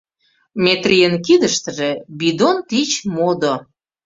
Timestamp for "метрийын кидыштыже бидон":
0.63-2.57